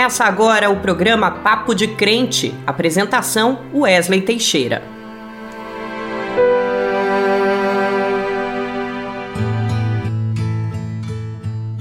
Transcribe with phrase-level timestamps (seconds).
[0.00, 2.54] Começa agora o programa Papo de Crente.
[2.66, 4.82] Apresentação: Wesley Teixeira.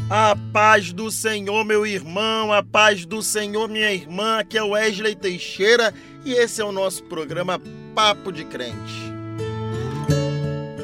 [0.09, 4.39] A paz do Senhor, meu irmão, a paz do Senhor, minha irmã.
[4.39, 5.93] Aqui é Wesley Teixeira
[6.25, 7.57] e esse é o nosso programa
[7.95, 9.08] Papo de Crente.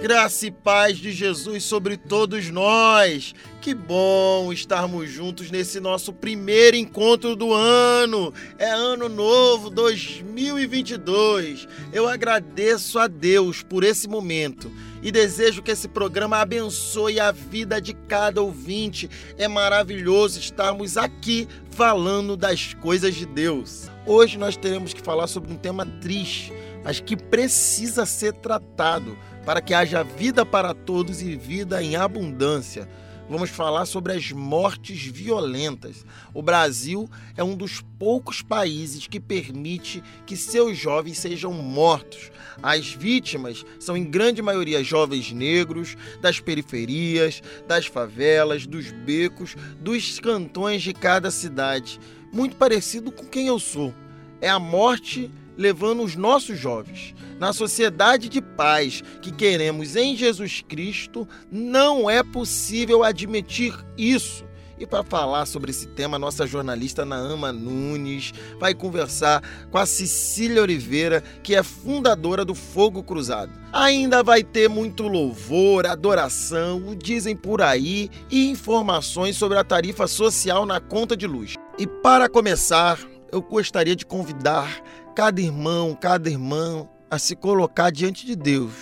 [0.05, 3.33] Graça e paz de Jesus sobre todos nós.
[3.59, 8.31] Que bom estarmos juntos nesse nosso primeiro encontro do ano.
[8.59, 11.67] É ano novo 2022.
[11.91, 17.81] Eu agradeço a Deus por esse momento e desejo que esse programa abençoe a vida
[17.81, 19.09] de cada ouvinte.
[19.39, 23.89] É maravilhoso estarmos aqui falando das coisas de Deus.
[24.05, 26.53] Hoje nós teremos que falar sobre um tema triste,
[26.83, 32.89] mas que precisa ser tratado para que haja vida para todos e vida em abundância.
[33.27, 36.05] Vamos falar sobre as mortes violentas.
[36.31, 42.31] O Brasil é um dos poucos países que permite que seus jovens sejam mortos.
[42.61, 50.19] As vítimas são, em grande maioria, jovens negros, das periferias, das favelas, dos becos, dos
[50.19, 51.99] cantões de cada cidade.
[52.31, 53.91] Muito parecido com quem eu sou.
[54.39, 57.13] É a morte levando os nossos jovens.
[57.39, 64.45] Na sociedade de paz que queremos em Jesus Cristo, não é possível admitir isso.
[64.77, 70.61] E para falar sobre esse tema, nossa jornalista Naama Nunes vai conversar com a Cecília
[70.61, 73.51] Oliveira, que é fundadora do Fogo Cruzado.
[73.71, 80.07] Ainda vai ter muito louvor, adoração, o dizem por aí e informações sobre a tarifa
[80.07, 81.55] social na conta de luz.
[81.79, 82.99] E para começar,
[83.31, 84.81] eu gostaria de convidar
[85.15, 88.73] cada irmão, cada irmã a se colocar diante de Deus.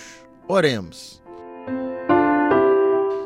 [0.48, 1.22] Oremos.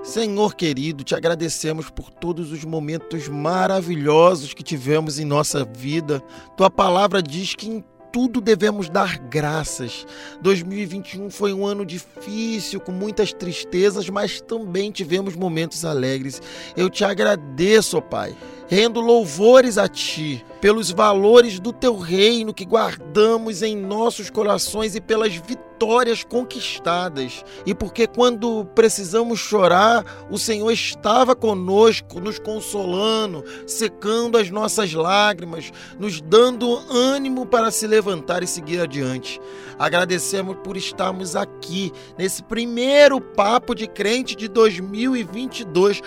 [0.04, 6.22] Senhor querido, te agradecemos por todos os momentos maravilhosos que tivemos em nossa vida.
[6.56, 10.06] Tua palavra diz que em tudo devemos dar graças.
[10.40, 16.40] 2021 foi um ano difícil, com muitas tristezas, mas também tivemos momentos alegres.
[16.76, 18.34] Eu te agradeço, Pai.
[18.68, 25.00] Rendo louvores a Ti pelos valores do Teu reino que guardamos em nossos corações e
[25.00, 27.44] pelas vitórias conquistadas.
[27.64, 35.72] E porque quando precisamos chorar, o Senhor estava conosco, nos consolando, secando as nossas lágrimas,
[35.98, 39.40] nos dando ânimo para se levantar e seguir adiante.
[39.78, 46.02] Agradecemos por estarmos aqui nesse primeiro papo de crente de 2022.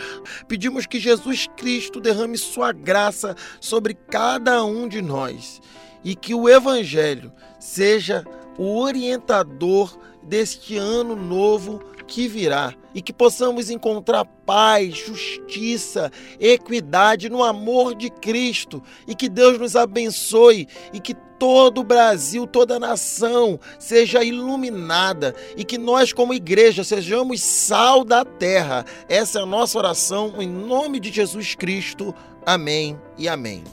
[0.48, 5.62] Pedimos que Jesus Cristo derrame sua graça sobre cada um de nós
[6.04, 8.26] e que o Evangelho seja
[8.58, 17.42] o orientador deste ano novo que virá e que possamos encontrar paz, justiça, equidade no
[17.42, 22.80] amor de Cristo e que Deus nos abençoe e que todo o Brasil, toda a
[22.80, 28.86] nação seja iluminada e que nós, como igreja, sejamos sal da terra.
[29.10, 32.14] Essa é a nossa oração em nome de Jesus Cristo.
[32.46, 33.64] Amém e amém.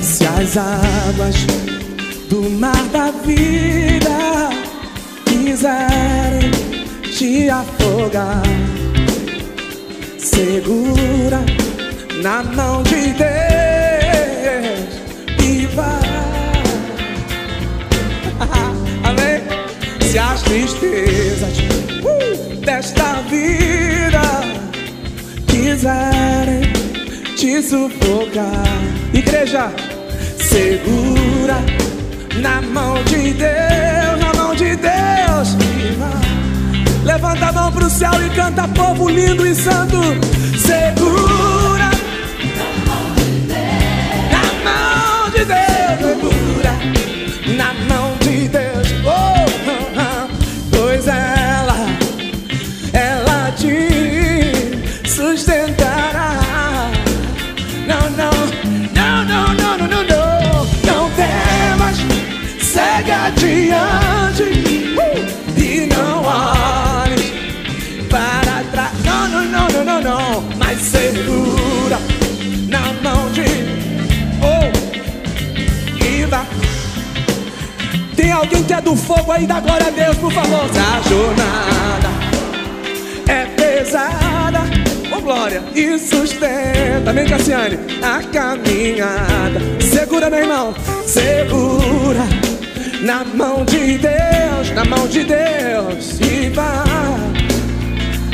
[0.00, 1.34] Se as águas
[2.28, 4.50] do mar da vida
[5.24, 6.52] quiserem
[7.12, 8.42] te afogar,
[10.18, 11.44] segura
[12.22, 13.28] na mão de Deus
[15.42, 15.98] e vai.
[19.02, 19.42] Amém?
[20.08, 24.67] Se as tristezas uh, desta vida
[25.58, 26.62] quiserem
[27.36, 28.62] te sufocar,
[29.12, 29.72] igreja,
[30.38, 31.58] segura
[32.40, 35.56] na mão de Deus, na mão de Deus.
[37.04, 39.98] Levanta a mão pro céu e canta, povo lindo e santo.
[40.56, 41.90] Segura
[44.32, 45.98] na mão de Deus.
[46.00, 46.72] Segura
[47.56, 48.27] na mão de Deus.
[70.70, 71.98] Mas segura
[72.68, 73.40] na mão de
[74.42, 74.68] oh
[76.28, 76.46] vai.
[78.14, 80.60] Tem alguém que é do fogo aí, dá glória a Deus, por favor.
[80.64, 82.08] A jornada
[83.28, 84.60] é pesada,
[85.10, 87.78] oh glória, e sustenta, amém, Cassiane?
[88.02, 90.74] A caminhada, segura, meu irmão,
[91.06, 92.28] segura
[93.00, 96.87] na mão de Deus, na mão de Deus, e vai.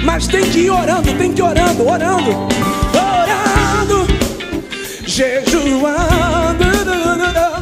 [0.04, 2.30] Mas tem que ir orando, tem que ir orando, orando,
[2.92, 4.06] orando.
[5.06, 6.64] jejuando,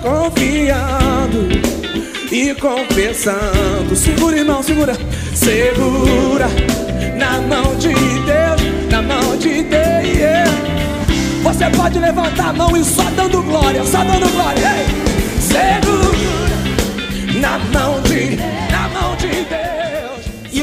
[0.03, 1.49] confiando
[2.31, 3.95] e confessando.
[3.95, 4.95] Segura, irmão, segura,
[5.35, 6.49] segura
[7.17, 9.83] na mão de Deus, na mão de Deus.
[11.43, 14.71] Você pode levantar a mão e só dando glória, só dando glória.
[15.41, 16.23] Segura
[17.41, 18.37] na mão de,
[18.71, 19.72] na mão de Deus.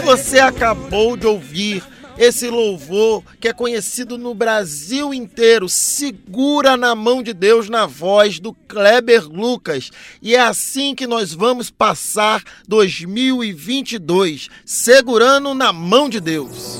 [0.09, 1.83] Você acabou de ouvir
[2.17, 8.39] esse louvor que é conhecido no Brasil inteiro, segura na mão de Deus na voz
[8.39, 9.91] do Kleber Lucas.
[10.19, 16.79] E é assim que nós vamos passar 2022, segurando na mão de Deus.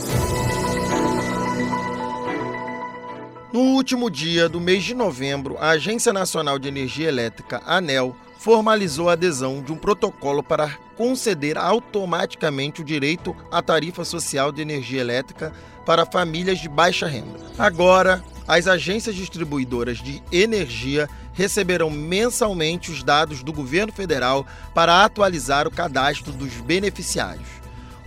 [3.53, 9.09] No último dia do mês de novembro, a Agência Nacional de Energia Elétrica, ANEL, formalizou
[9.09, 15.01] a adesão de um protocolo para conceder automaticamente o direito à tarifa social de energia
[15.01, 15.51] elétrica
[15.85, 17.37] para famílias de baixa renda.
[17.57, 25.67] Agora, as agências distribuidoras de energia receberão mensalmente os dados do governo federal para atualizar
[25.67, 27.47] o cadastro dos beneficiários.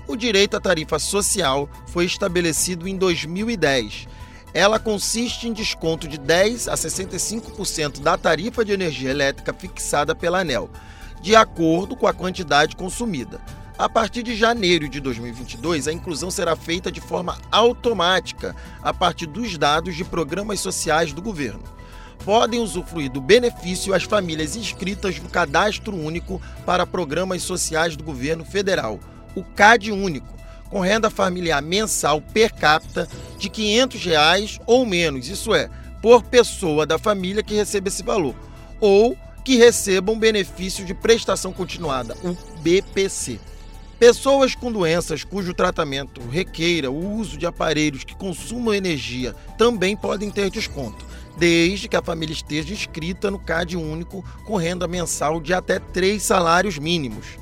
[0.06, 4.08] O direito à tarifa social foi estabelecido em 2010
[4.54, 10.40] ela consiste em desconto de 10 a 65% da tarifa de energia elétrica fixada pela
[10.40, 10.70] ANEL,
[11.22, 13.40] de acordo com a quantidade consumida.
[13.78, 19.26] A partir de janeiro de 2022, a inclusão será feita de forma automática a partir
[19.26, 21.62] dos dados de programas sociais do governo.
[22.25, 28.44] Podem usufruir do benefício as famílias inscritas no Cadastro Único para Programas Sociais do Governo
[28.44, 29.00] Federal,
[29.34, 30.32] o CAD Único,
[30.72, 33.06] com renda familiar mensal per capita
[33.38, 35.69] de 500 reais ou menos, isso é,
[36.00, 38.34] por pessoa da família que receba esse valor,
[38.80, 39.14] ou
[39.44, 43.38] que recebam benefício de prestação continuada, o BPC.
[43.98, 50.30] Pessoas com doenças cujo tratamento requeira o uso de aparelhos que consumam energia também podem
[50.30, 51.04] ter desconto,
[51.36, 56.22] desde que a família esteja inscrita no CAD único com renda mensal de até três
[56.22, 57.41] salários mínimos.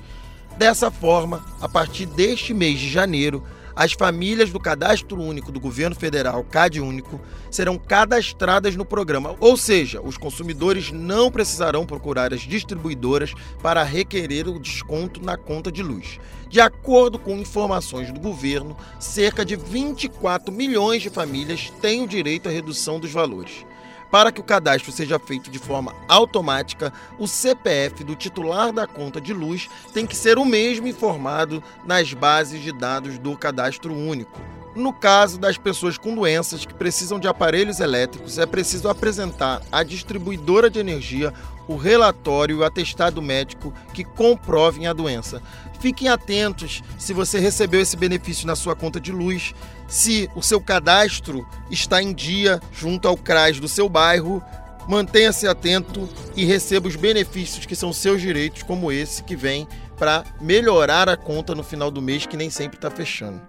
[0.56, 3.42] Dessa forma, a partir deste mês de janeiro,
[3.74, 7.20] as famílias do Cadastro Único do Governo Federal, CAD Único,
[7.50, 13.32] serão cadastradas no programa, ou seja, os consumidores não precisarão procurar as distribuidoras
[13.62, 16.20] para requerer o desconto na conta de luz.
[16.48, 22.48] De acordo com informações do governo, cerca de 24 milhões de famílias têm o direito
[22.48, 23.64] à redução dos valores.
[24.10, 29.20] Para que o cadastro seja feito de forma automática, o CPF do titular da conta
[29.20, 34.40] de luz tem que ser o mesmo informado nas bases de dados do cadastro único.
[34.74, 39.82] No caso das pessoas com doenças que precisam de aparelhos elétricos, é preciso apresentar à
[39.82, 41.32] distribuidora de energia
[41.66, 45.42] o relatório e o atestado médico que comprovem a doença.
[45.80, 49.54] Fiquem atentos se você recebeu esse benefício na sua conta de luz,
[49.90, 54.42] se o seu cadastro está em dia junto ao CRAS do seu bairro.
[54.88, 60.24] Mantenha-se atento e receba os benefícios que são seus direitos, como esse que vem para
[60.40, 63.42] melhorar a conta no final do mês, que nem sempre está fechando.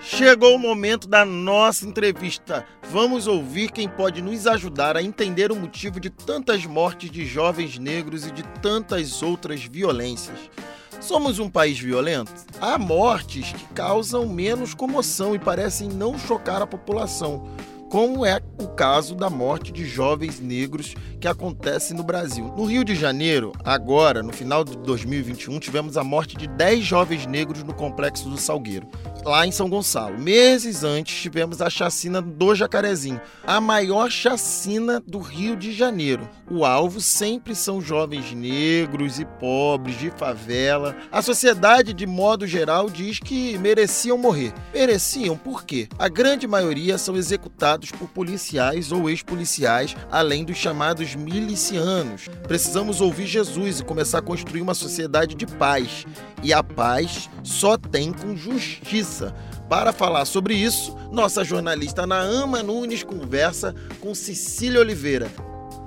[0.00, 2.64] Chegou o momento da nossa entrevista.
[2.90, 7.78] Vamos ouvir quem pode nos ajudar a entender o motivo de tantas mortes de jovens
[7.78, 10.38] negros e de tantas outras violências.
[11.00, 12.32] Somos um país violento?
[12.60, 17.46] Há mortes que causam menos comoção e parecem não chocar a população
[17.90, 22.52] como é o caso da morte de jovens negros que acontece no Brasil.
[22.56, 27.26] No Rio de Janeiro, agora, no final de 2021, tivemos a morte de 10 jovens
[27.26, 28.86] negros no complexo do Salgueiro,
[29.24, 30.18] lá em São Gonçalo.
[30.18, 36.28] Meses antes, tivemos a chacina do Jacarezinho, a maior chacina do Rio de Janeiro.
[36.50, 40.96] O alvo sempre são jovens negros e pobres de favela.
[41.10, 44.52] A sociedade, de modo geral, diz que mereciam morrer.
[44.72, 45.88] Mereciam por quê?
[45.98, 52.28] A grande maioria são executados por policiais ou ex-policiais, além dos chamados milicianos.
[52.46, 56.06] Precisamos ouvir Jesus e começar a construir uma sociedade de paz.
[56.42, 59.34] E a paz só tem com justiça.
[59.68, 65.30] Para falar sobre isso, nossa jornalista Naama Nunes conversa com Cecília Oliveira,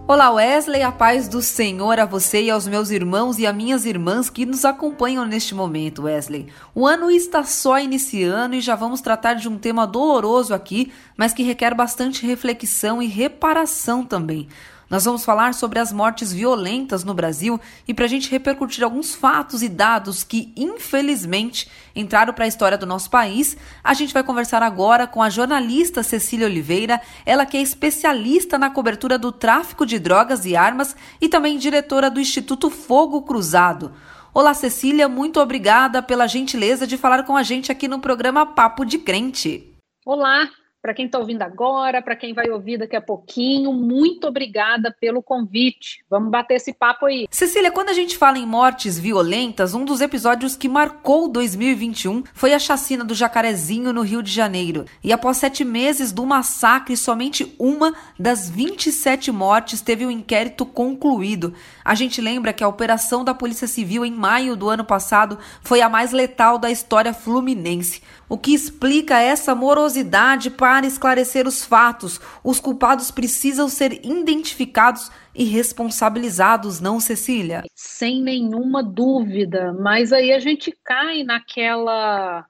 [0.09, 3.85] Olá Wesley, a paz do Senhor a você e aos meus irmãos e a minhas
[3.85, 6.47] irmãs que nos acompanham neste momento, Wesley.
[6.73, 11.33] O ano está só iniciando e já vamos tratar de um tema doloroso aqui, mas
[11.33, 14.47] que requer bastante reflexão e reparação também.
[14.89, 19.13] Nós vamos falar sobre as mortes violentas no Brasil e para a gente repercutir alguns
[19.13, 24.23] fatos e dados que, infelizmente, entraram para a história do nosso país, a gente vai
[24.23, 29.85] conversar agora com a jornalista Cecília Oliveira, ela que é especialista na cobertura do tráfico
[29.85, 33.91] de drogas e armas e também diretora do Instituto Fogo Cruzado.
[34.33, 38.85] Olá, Cecília, muito obrigada pela gentileza de falar com a gente aqui no programa Papo
[38.85, 39.73] de Crente.
[40.05, 40.47] Olá,
[40.81, 45.21] para quem está ouvindo agora, para quem vai ouvir daqui a pouquinho, muito obrigada pelo
[45.21, 46.03] convite.
[46.09, 47.27] Vamos bater esse papo aí.
[47.31, 52.53] Cecília, quando a gente fala em mortes violentas, um dos episódios que marcou 2021 foi
[52.53, 54.85] a chacina do Jacarezinho no Rio de Janeiro.
[55.03, 60.65] E após sete meses do massacre, somente uma das 27 mortes teve o um inquérito
[60.65, 61.53] concluído.
[61.83, 65.81] A gente lembra que a operação da Polícia Civil em maio do ano passado foi
[65.81, 68.01] a mais letal da história fluminense.
[68.29, 72.19] O que explica essa morosidade para esclarecer os fatos?
[72.43, 77.63] Os culpados precisam ser identificados e responsabilizados, não, Cecília?
[77.75, 82.45] Sem nenhuma dúvida, mas aí a gente cai naquela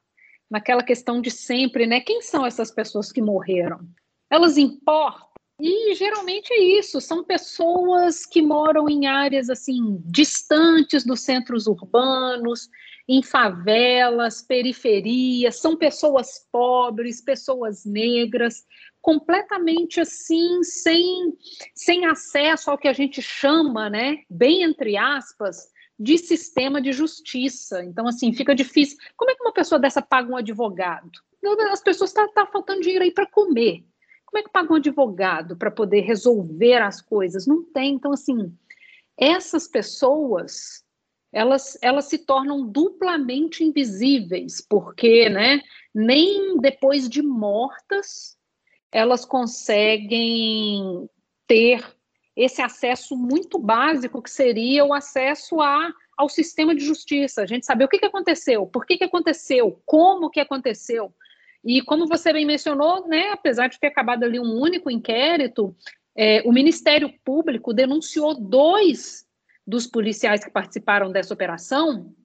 [0.50, 2.00] naquela questão de sempre, né?
[2.00, 3.82] Quem são essas pessoas que morreram?
[4.30, 5.28] Elas importam?
[5.60, 12.70] E geralmente é isso, são pessoas que moram em áreas assim distantes dos centros urbanos,
[13.08, 18.66] em favelas, periferias, são pessoas pobres, pessoas negras,
[19.02, 21.34] completamente assim, sem,
[21.74, 27.84] sem acesso ao que a gente chama, né, bem entre aspas, de sistema de justiça.
[27.84, 28.98] Então, assim, fica difícil.
[29.16, 31.10] Como é que uma pessoa dessa paga um advogado?
[31.72, 33.84] As pessoas estão tá, tá faltando dinheiro aí para comer.
[34.26, 37.48] Como é que paga um advogado para poder resolver as coisas?
[37.48, 37.96] Não tem.
[37.96, 38.54] Então, assim,
[39.18, 40.84] essas pessoas
[41.38, 45.62] elas, elas se tornam duplamente invisíveis, porque né,
[45.94, 48.36] nem depois de mortas
[48.92, 51.08] elas conseguem
[51.46, 51.86] ter
[52.36, 57.68] esse acesso muito básico que seria o acesso a, ao sistema de justiça, a gente
[57.68, 61.14] saber o que, que aconteceu, por que, que aconteceu, como que aconteceu.
[61.64, 65.76] E como você bem mencionou, né, apesar de ter acabado ali um único inquérito,
[66.16, 69.27] é, o Ministério Público denunciou dois
[69.68, 72.16] dos policiais que participaram dessa operação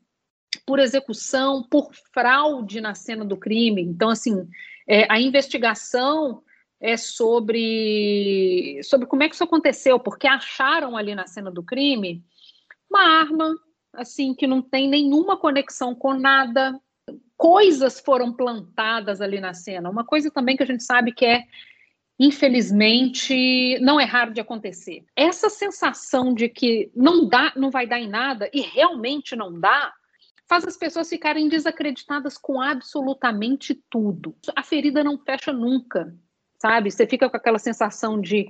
[0.65, 3.83] por execução, por fraude na cena do crime.
[3.83, 4.49] Então, assim,
[4.87, 6.43] é, a investigação
[6.81, 12.23] é sobre, sobre como é que isso aconteceu, porque acharam ali na cena do crime
[12.89, 13.57] uma arma,
[13.95, 16.79] assim, que não tem nenhuma conexão com nada,
[17.37, 19.91] coisas foram plantadas ali na cena.
[19.91, 21.45] Uma coisa também que a gente sabe que é
[22.19, 25.05] infelizmente, não é raro de acontecer.
[25.17, 29.93] Essa sensação de que não dá, não vai dar em nada e realmente não dá,
[30.49, 34.37] faz as pessoas ficarem desacreditadas com absolutamente tudo.
[34.55, 36.15] A ferida não fecha nunca,
[36.59, 36.91] sabe?
[36.91, 38.49] Você fica com aquela sensação de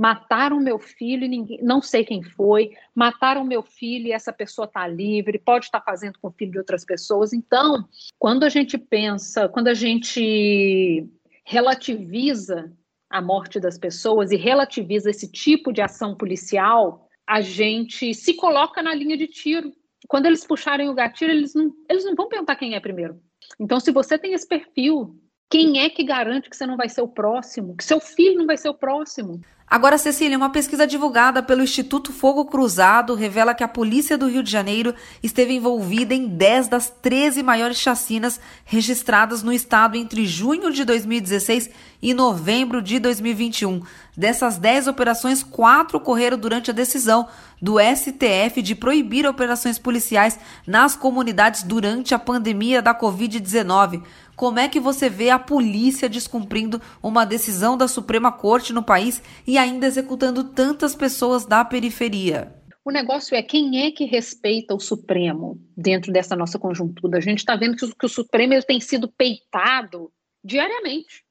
[0.00, 4.64] mataram meu filho e ninguém, não sei quem foi, mataram meu filho e essa pessoa
[4.64, 7.34] está livre, pode estar tá fazendo com o filho de outras pessoas.
[7.34, 7.86] Então,
[8.18, 11.06] quando a gente pensa, quando a gente
[11.44, 12.72] relativiza
[13.10, 18.82] a morte das pessoas e relativiza esse tipo de ação policial, a gente se coloca
[18.82, 19.72] na linha de tiro.
[20.08, 23.20] Quando eles puxarem o gatilho, eles não, eles não vão perguntar quem é primeiro.
[23.58, 27.02] Então, se você tem esse perfil, quem é que garante que você não vai ser
[27.02, 27.76] o próximo?
[27.76, 29.40] Que seu filho não vai ser o próximo?
[29.70, 34.42] Agora, Cecília, uma pesquisa divulgada pelo Instituto Fogo Cruzado revela que a polícia do Rio
[34.42, 34.92] de Janeiro
[35.22, 41.70] esteve envolvida em 10 das 13 maiores chacinas registradas no estado entre junho de 2016
[42.02, 43.82] e novembro de 2021.
[44.16, 47.28] Dessas 10 operações, quatro ocorreram durante a decisão
[47.62, 54.02] do STF de proibir operações policiais nas comunidades durante a pandemia da Covid-19.
[54.40, 59.22] Como é que você vê a polícia descumprindo uma decisão da Suprema Corte no país
[59.46, 62.50] e ainda executando tantas pessoas da periferia?
[62.82, 67.18] O negócio é quem é que respeita o Supremo dentro dessa nossa conjuntura.
[67.18, 70.10] A gente está vendo que o, que o Supremo tem sido peitado
[70.42, 71.22] diariamente,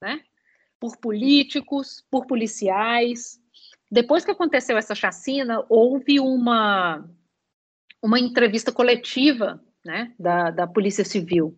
[0.00, 0.20] né?
[0.78, 3.40] Por políticos, por policiais.
[3.90, 7.04] Depois que aconteceu essa chacina, houve uma,
[8.00, 11.56] uma entrevista coletiva né, da, da Polícia Civil.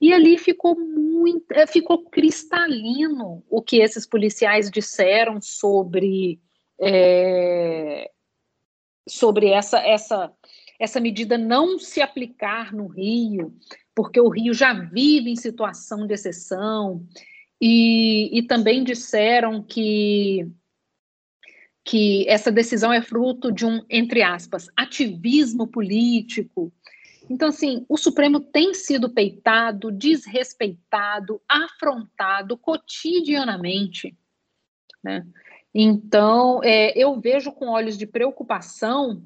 [0.00, 6.40] E ali ficou muito, eh, ficou cristalino o que esses policiais disseram sobre
[6.80, 8.10] é,
[9.06, 10.32] sobre essa essa
[10.78, 13.54] essa medida não se aplicar no Rio,
[13.94, 17.06] porque o Rio já vive em situação de exceção,
[17.60, 20.48] e, e também disseram que
[21.82, 26.72] que essa decisão é fruto de um, entre aspas, ativismo político,
[27.30, 34.18] então, assim, o Supremo tem sido peitado, desrespeitado, afrontado cotidianamente.
[35.00, 35.24] Né?
[35.72, 39.22] Então, é, eu vejo com olhos de preocupação,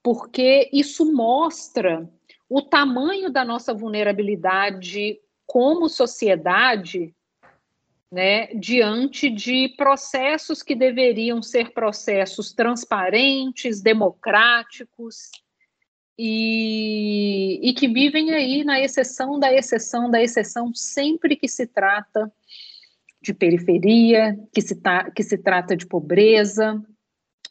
[0.00, 2.08] porque isso mostra
[2.48, 7.12] o tamanho da nossa vulnerabilidade como sociedade
[8.10, 15.30] né, diante de processos que deveriam ser processos transparentes, democráticos,
[16.18, 22.32] e, e, que vivem aí na exceção da exceção da exceção sempre que se trata
[23.22, 26.82] de periferia, que se, ta, que se trata de pobreza,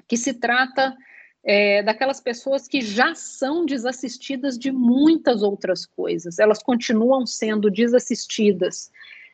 [0.08, 0.96] que se trata
[1.44, 8.92] é, daquelas pessoas que já são desassistidas de muitas outras coisas, elas continuam sendo desassistidas.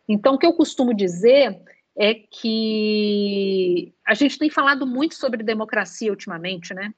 [0.08, 1.60] Então, o que eu costumo dizer
[1.96, 6.94] é que a gente tem falado muito sobre democracia ultimamente, né?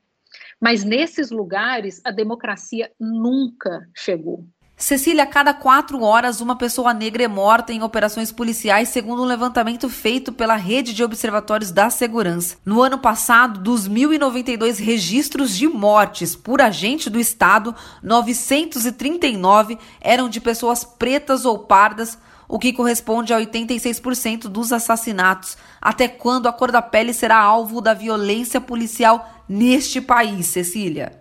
[0.60, 4.46] Mas nesses lugares a democracia nunca chegou.
[4.78, 9.26] Cecília, a cada quatro horas, uma pessoa negra é morta em operações policiais, segundo um
[9.26, 12.58] levantamento feito pela Rede de Observatórios da Segurança.
[12.66, 17.74] No ano passado, dos 1.092 registros de mortes por agente do Estado,
[18.04, 25.58] 939 eram de pessoas pretas ou pardas, o que corresponde a 86% dos assassinatos.
[25.82, 31.12] Até quando a cor da pele será alvo da violência policial neste país, Cecília?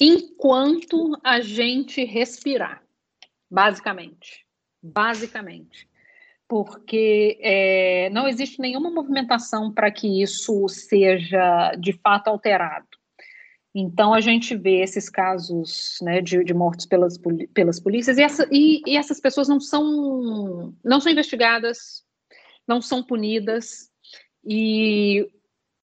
[0.00, 2.82] Enquanto a gente respirar,
[3.50, 4.44] basicamente.
[4.82, 5.88] Basicamente.
[6.48, 12.86] Porque é, não existe nenhuma movimentação para que isso seja de fato alterado.
[13.74, 17.18] Então, a gente vê esses casos né, de, de mortes pelas,
[17.52, 22.04] pelas polícias, e, essa, e, e, essas pessoas não são, não são investigadas,
[22.68, 23.90] não são punidas.
[24.46, 25.28] E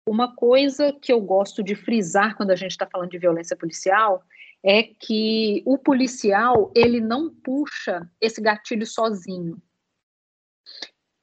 [0.08, 4.22] uma coisa que eu gosto de frisar quando a gente está falando de violência policial
[4.62, 9.60] é que o policial ele não puxa esse gatilho sozinho.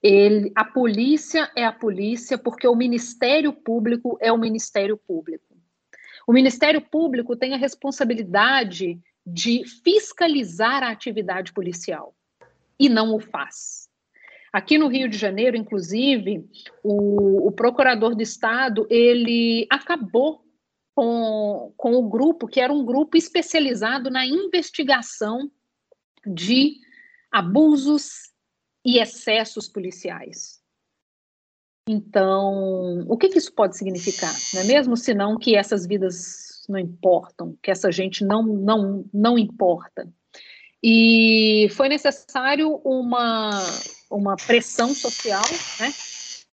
[0.02, 5.58] Ele, a polícia é a polícia porque o Ministério Público é o Ministério Público.
[6.28, 12.16] O Ministério Público tem a responsabilidade de fiscalizar a atividade policial
[12.80, 13.85] e não o faz.
[14.56, 16.50] Aqui no Rio de Janeiro, inclusive,
[16.82, 20.46] o, o procurador do Estado ele acabou
[20.96, 25.52] com, com o grupo, que era um grupo especializado na investigação
[26.26, 26.78] de
[27.30, 28.32] abusos
[28.86, 30.62] e excessos policiais.
[31.90, 34.34] Então, o que, que isso pode significar?
[34.54, 34.96] Não é mesmo?
[34.96, 40.10] Senão que essas vidas não importam, que essa gente não, não, não importa.
[40.82, 43.50] E foi necessário uma,
[44.10, 45.44] uma pressão social,
[45.80, 45.92] né?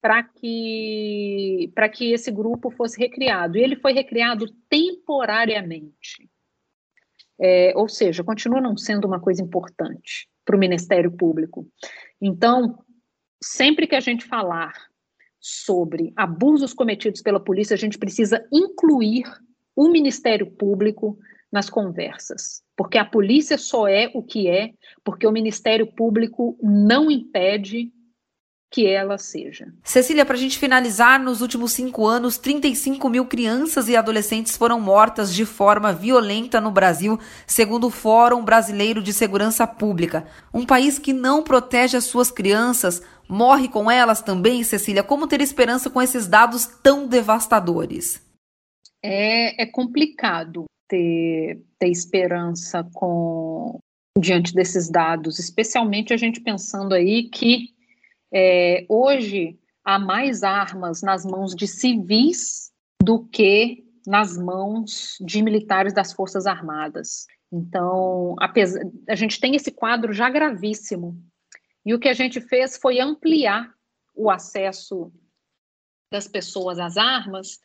[0.01, 3.57] para que para que esse grupo fosse recriado.
[3.57, 6.29] E ele foi recriado temporariamente.
[7.41, 11.67] É, ou seja, continua não sendo uma coisa importante para o Ministério Público.
[12.21, 12.83] Então,
[13.41, 14.73] sempre que a gente falar
[15.39, 19.23] sobre abusos cometidos pela polícia, a gente precisa incluir
[19.73, 21.17] o Ministério Público
[21.49, 24.69] nas conversas, porque a polícia só é o que é,
[25.03, 27.91] porque o Ministério Público não impede
[28.71, 29.67] que ela seja.
[29.83, 34.79] Cecília, para a gente finalizar, nos últimos cinco anos, 35 mil crianças e adolescentes foram
[34.79, 40.25] mortas de forma violenta no Brasil, segundo o Fórum Brasileiro de Segurança Pública.
[40.53, 45.03] Um país que não protege as suas crianças morre com elas também, Cecília?
[45.03, 48.25] Como ter esperança com esses dados tão devastadores?
[49.03, 53.79] É, é complicado ter, ter esperança com
[54.19, 57.69] diante desses dados, especialmente a gente pensando aí que
[58.33, 62.71] é, hoje há mais armas nas mãos de civis
[63.01, 67.27] do que nas mãos de militares das Forças Armadas.
[67.51, 71.17] Então, apesar, a gente tem esse quadro já gravíssimo.
[71.85, 73.73] E o que a gente fez foi ampliar
[74.13, 75.11] o acesso
[76.11, 77.59] das pessoas às armas,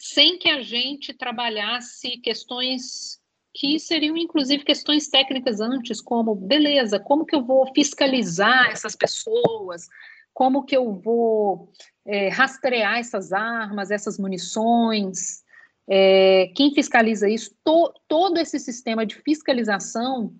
[0.00, 3.20] sem que a gente trabalhasse questões
[3.52, 9.88] que seriam inclusive questões técnicas antes, como beleza, como que eu vou fiscalizar essas pessoas,
[10.32, 11.70] como que eu vou
[12.06, 15.42] é, rastrear essas armas, essas munições,
[15.86, 17.54] é, quem fiscaliza isso?
[17.62, 20.32] To, todo esse sistema de fiscalização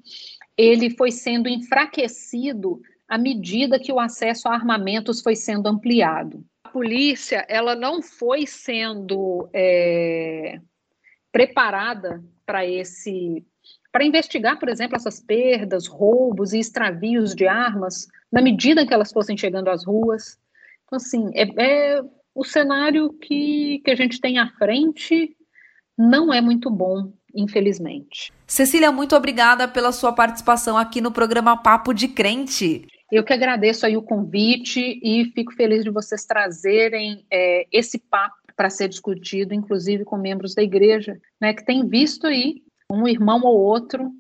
[0.57, 6.43] ele foi sendo enfraquecido à medida que o acesso a armamentos foi sendo ampliado.
[6.73, 10.61] Polícia ela não foi sendo é,
[11.33, 13.45] preparada para esse
[13.93, 19.13] para investigar, por exemplo, essas perdas, roubos e extravios de armas na medida que elas
[19.13, 20.39] fossem chegando às ruas.
[20.85, 22.03] Então, assim, é, é
[22.35, 25.37] o cenário que, que a gente tem à frente
[25.99, 28.33] não é muito bom, infelizmente.
[28.47, 32.87] Cecília, muito obrigada pela sua participação aqui no programa Papo de Crente.
[33.11, 38.37] Eu que agradeço aí o convite e fico feliz de vocês trazerem é, esse papo
[38.57, 43.41] para ser discutido, inclusive com membros da igreja, né, que tem visto aí um irmão
[43.43, 44.11] ou outro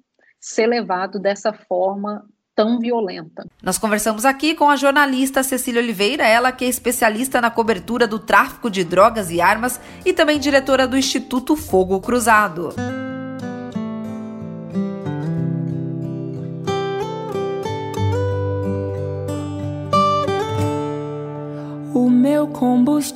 [0.40, 2.24] ser levado dessa forma
[2.55, 3.46] tão violenta.
[3.62, 8.18] Nós conversamos aqui com a jornalista Cecília Oliveira, ela que é especialista na cobertura do
[8.18, 12.70] tráfico de drogas e armas e também diretora do Instituto Fogo Cruzado.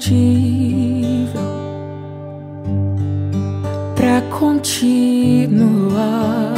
[0.04, 1.40] Combustível
[3.94, 6.54] para continuar.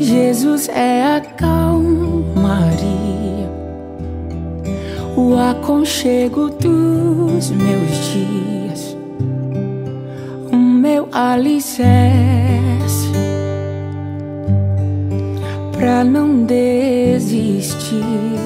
[0.00, 2.80] Jesus é a calmaria,
[5.16, 8.96] o aconchego dos meus dias,
[10.52, 11.86] o meu alicerce
[15.72, 18.45] pra não desistir.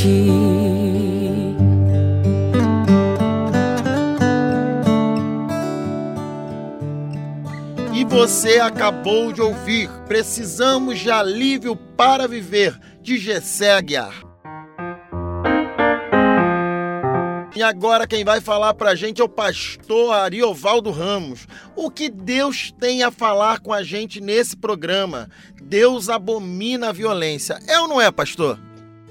[0.00, 0.30] ti?
[7.92, 14.14] E você acabou de ouvir Precisamos de Alívio para Viver, de Gessé Aguiar.
[17.54, 21.46] E agora quem vai falar pra gente é o pastor Ariovaldo Ramos.
[21.76, 25.28] O que Deus tem a falar com a gente nesse programa?
[25.62, 27.58] Deus abomina a violência.
[27.66, 28.58] É ou não é, pastor?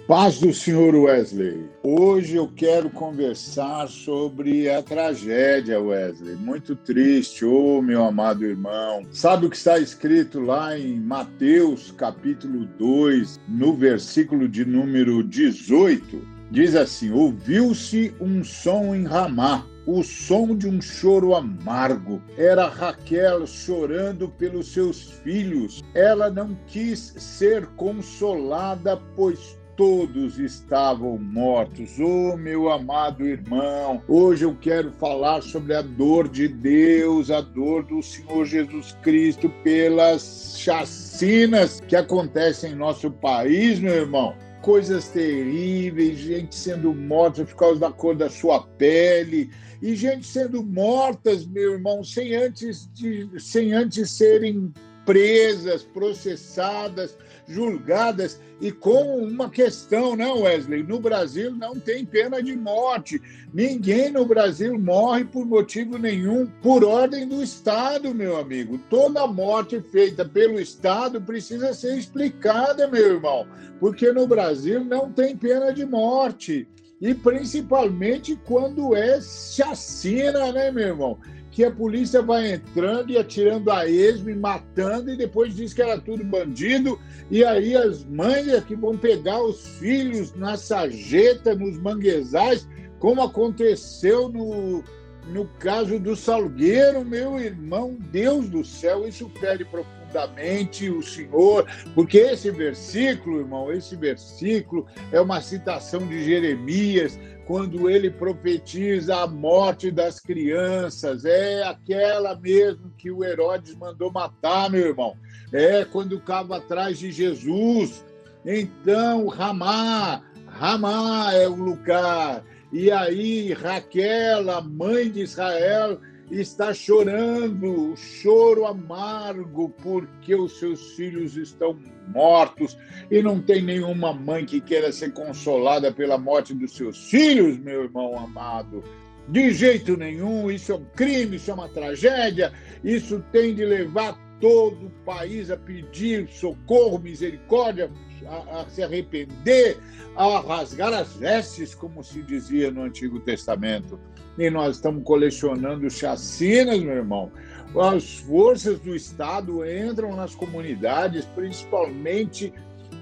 [0.10, 1.70] Paz do Senhor Wesley.
[1.84, 6.36] Hoje eu quero conversar sobre a tragédia, Wesley.
[6.36, 9.06] Muito triste, ô oh, meu amado irmão.
[9.12, 16.40] Sabe o que está escrito lá em Mateus, capítulo 2, no versículo de número 18?
[16.50, 22.20] Diz assim: Ouviu-se um som em Ramá, o som de um choro amargo.
[22.36, 25.84] Era Raquel chorando pelos seus filhos.
[25.94, 31.98] Ela não quis ser consolada, pois todos estavam mortos.
[32.02, 37.84] Oh, meu amado irmão, hoje eu quero falar sobre a dor de Deus, a dor
[37.86, 46.20] do Senhor Jesus Cristo pelas chacinas que acontecem em nosso país, meu irmão coisas terríveis,
[46.20, 49.50] gente sendo morta por causa da cor da sua pele,
[49.82, 54.74] e gente sendo mortas, meu irmão, sem antes, de, sem antes serem
[55.10, 57.18] presas, processadas,
[57.48, 60.84] julgadas e com uma questão, né, Wesley?
[60.84, 63.20] No Brasil não tem pena de morte.
[63.52, 68.80] Ninguém no Brasil morre por motivo nenhum, por ordem do Estado, meu amigo.
[68.88, 73.48] Toda morte feita pelo Estado precisa ser explicada, meu irmão,
[73.80, 76.68] porque no Brasil não tem pena de morte.
[77.02, 81.18] E principalmente quando é chacina, né, meu irmão?
[81.52, 85.82] Que a polícia vai entrando e atirando a esmo e matando, e depois diz que
[85.82, 91.56] era tudo bandido, e aí as mães é que vão pegar os filhos na sarjeta,
[91.56, 92.68] nos manguezais,
[93.00, 94.84] como aconteceu no,
[95.30, 102.18] no caso do Salgueiro, meu irmão, Deus do céu, isso fere profundamente o Senhor, porque
[102.18, 107.18] esse versículo, irmão, esse versículo é uma citação de Jeremias,
[107.50, 114.70] quando ele profetiza a morte das crianças, é aquela mesmo que o Herodes mandou matar,
[114.70, 115.16] meu irmão.
[115.52, 118.06] É quando estava atrás de Jesus.
[118.46, 122.46] Então, Ramá, Ramá é o lugar.
[122.72, 126.00] E aí, Raquel, a mãe de Israel,
[126.32, 132.78] está chorando, choro amargo, porque os seus filhos estão mortos
[133.10, 137.84] e não tem nenhuma mãe que queira ser consolada pela morte dos seus filhos, meu
[137.84, 138.84] irmão amado.
[139.28, 142.52] De jeito nenhum, isso é um crime, isso é uma tragédia,
[142.84, 147.92] isso tem de levar todo o país a pedir socorro, misericórdia,
[148.26, 149.78] a, a se arrepender,
[150.16, 154.00] a rasgar as vestes, como se dizia no Antigo Testamento.
[154.40, 157.30] E nós estamos colecionando chacinas, meu irmão.
[157.78, 162.52] As forças do Estado entram nas comunidades, principalmente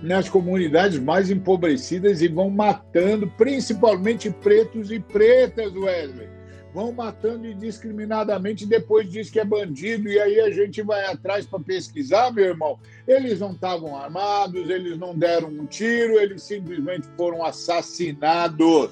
[0.01, 6.37] nas comunidades mais empobrecidas, e vão matando, principalmente pretos e pretas, Wesley
[6.77, 11.59] vão matando indiscriminadamente depois diz que é bandido, e aí a gente vai atrás para
[11.59, 12.77] pesquisar, meu irmão.
[13.07, 18.91] Eles não estavam armados, eles não deram um tiro, eles simplesmente foram assassinados.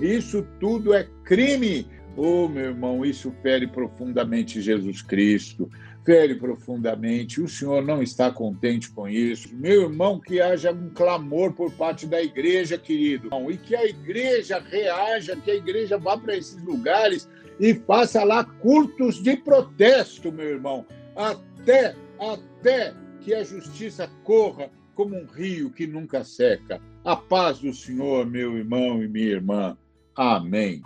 [0.00, 1.86] Isso tudo é crime.
[2.16, 5.70] Oh, meu irmão, isso fere profundamente Jesus Cristo
[6.06, 7.42] fere profundamente.
[7.42, 9.52] O senhor não está contente com isso.
[9.52, 14.60] Meu irmão, que haja um clamor por parte da igreja, querido, e que a igreja
[14.60, 17.28] reaja, que a igreja vá para esses lugares
[17.58, 25.16] e faça lá cultos de protesto, meu irmão, até, até que a justiça corra como
[25.16, 26.80] um rio que nunca seca.
[27.04, 29.76] A paz do Senhor, meu irmão e minha irmã.
[30.16, 30.82] Amém.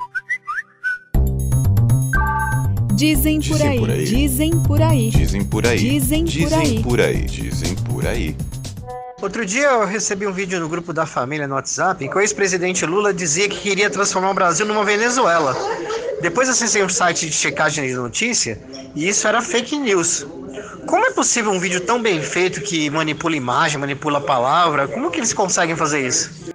[2.94, 4.04] Dizem por, aí, por aí.
[4.04, 5.10] Dizem por aí.
[5.10, 5.78] Dizem por aí.
[5.78, 6.62] Dizem por aí.
[6.64, 7.24] Dizem por aí.
[7.24, 8.36] Dizem por aí.
[9.22, 12.20] Outro dia eu recebi um vídeo no grupo da família no WhatsApp em que o
[12.20, 15.54] ex-presidente Lula dizia que queria transformar o Brasil numa Venezuela.
[16.20, 18.60] Depois acessei um site de checagem de notícia
[18.94, 20.26] e isso era fake news.
[20.86, 24.88] Como é possível um vídeo tão bem feito que manipula imagem, manipula palavra?
[24.88, 26.52] Como que eles conseguem fazer isso?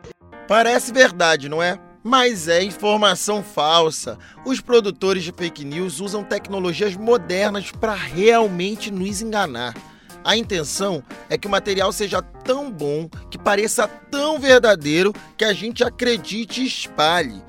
[0.48, 1.80] Parece verdade, não é?
[2.08, 4.20] Mas é informação falsa.
[4.46, 9.74] Os produtores de fake news usam tecnologias modernas para realmente nos enganar.
[10.24, 15.52] A intenção é que o material seja tão bom, que pareça tão verdadeiro, que a
[15.52, 17.42] gente acredite e espalhe.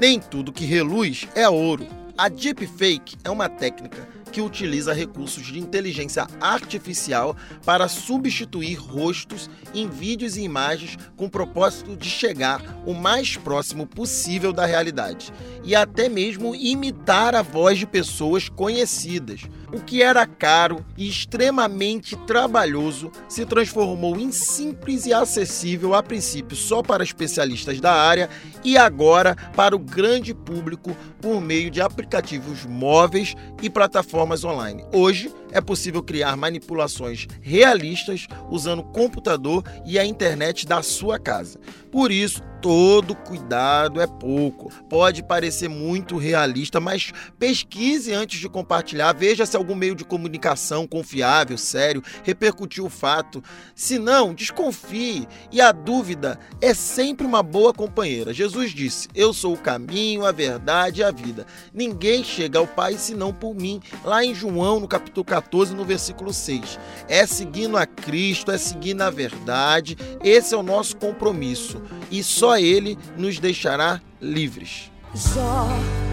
[0.00, 1.86] Nem tudo que reluz é ouro.
[2.16, 9.88] A deepfake é uma técnica que utiliza recursos de inteligência artificial para substituir rostos em
[9.88, 15.32] vídeos e imagens com o propósito de chegar o mais próximo possível da realidade
[15.64, 19.42] e até mesmo imitar a voz de pessoas conhecidas.
[19.72, 26.56] O que era caro e extremamente trabalhoso se transformou em simples e acessível a princípio
[26.56, 28.30] só para especialistas da área
[28.64, 34.84] e agora para o grande público por meio de aplicativos móveis e plataformas online.
[34.92, 41.58] Hoje, é possível criar manipulações realistas usando computador e a internet da sua casa.
[41.90, 44.70] Por isso, todo cuidado é pouco.
[44.88, 50.86] Pode parecer muito realista, mas pesquise antes de compartilhar, veja se algum meio de comunicação
[50.86, 53.42] confiável, sério, repercutiu o fato.
[53.74, 55.26] Se não, desconfie.
[55.50, 58.34] E a dúvida é sempre uma boa companheira.
[58.34, 61.46] Jesus disse: Eu sou o caminho, a verdade e a vida.
[61.72, 63.80] Ninguém chega ao Pai senão por mim.
[64.04, 65.37] Lá em João, no capítulo 14,
[65.74, 66.78] no versículo 6.
[67.08, 69.96] É seguindo a Cristo, é seguindo a verdade.
[70.22, 71.80] Esse é o nosso compromisso.
[72.10, 74.90] E só Ele nos deixará livres.
[75.14, 75.68] Só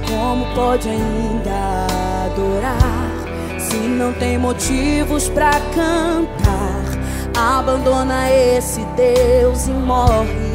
[0.08, 1.88] como pode ainda
[2.26, 6.86] adorar se não tem motivos para cantar?
[7.38, 10.55] Abandona esse Deus e morre.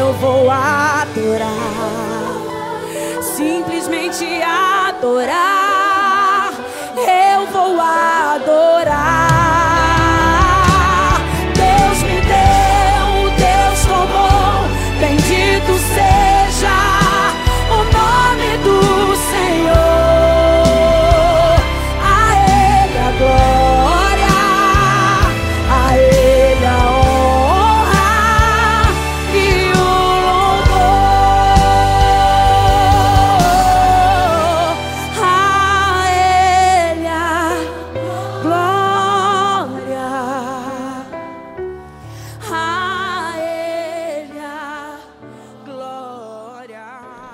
[0.00, 1.50] Eu vou adorar
[3.36, 6.54] simplesmente adorar.
[6.96, 9.29] Eu vou adorar.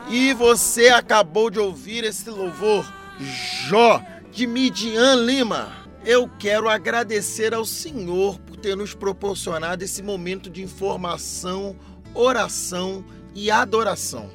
[0.08, 2.86] E você acabou de ouvir esse louvor
[3.68, 5.72] Jó de Midian Lima.
[6.04, 11.74] Eu quero agradecer ao Senhor por ter nos proporcionado esse momento de informação,
[12.14, 14.30] oração e adoração.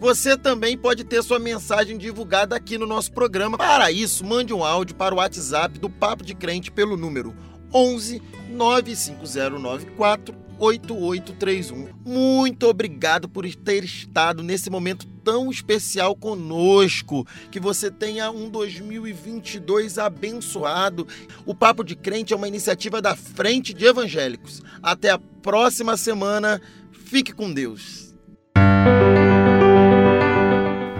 [0.00, 3.56] Você também pode ter sua mensagem divulgada aqui no nosso programa.
[3.56, 7.32] Para isso, mande um áudio para o WhatsApp do Papo de Crente pelo número
[7.72, 11.88] 11 95094 8831.
[12.04, 17.26] Muito obrigado por ter estado nesse momento tão especial conosco.
[17.50, 21.06] Que você tenha um 2022 abençoado.
[21.46, 24.62] O Papo de Crente é uma iniciativa da Frente de Evangélicos.
[24.82, 26.60] Até a próxima semana.
[26.90, 28.14] Fique com Deus.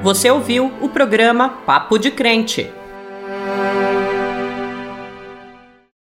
[0.03, 2.71] Você ouviu o programa Papo de Crente